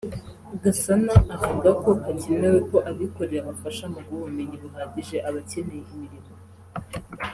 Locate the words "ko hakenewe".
1.83-2.59